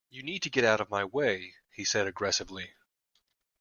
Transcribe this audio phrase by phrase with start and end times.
[0.09, 1.53] You need to get out of my way!
[1.75, 2.73] he said aggressively